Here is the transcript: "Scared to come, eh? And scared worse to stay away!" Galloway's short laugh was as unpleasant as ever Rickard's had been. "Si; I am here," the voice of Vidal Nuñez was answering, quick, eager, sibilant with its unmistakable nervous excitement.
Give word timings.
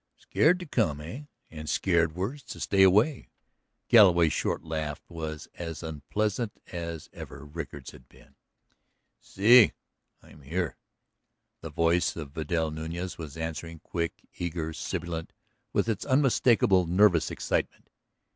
"Scared 0.17 0.59
to 0.61 0.65
come, 0.65 0.99
eh? 0.99 1.25
And 1.51 1.69
scared 1.69 2.15
worse 2.15 2.41
to 2.45 2.59
stay 2.59 2.81
away!" 2.81 3.29
Galloway's 3.87 4.33
short 4.33 4.63
laugh 4.63 4.99
was 5.07 5.47
as 5.59 5.83
unpleasant 5.83 6.53
as 6.71 7.07
ever 7.13 7.45
Rickard's 7.45 7.91
had 7.91 8.09
been. 8.09 8.33
"Si; 9.19 9.73
I 10.23 10.31
am 10.31 10.41
here," 10.41 10.75
the 11.61 11.69
voice 11.69 12.15
of 12.15 12.31
Vidal 12.31 12.71
Nuñez 12.71 13.19
was 13.19 13.37
answering, 13.37 13.77
quick, 13.77 14.27
eager, 14.39 14.73
sibilant 14.73 15.33
with 15.71 15.87
its 15.87 16.03
unmistakable 16.03 16.87
nervous 16.87 17.29
excitement. 17.29 17.91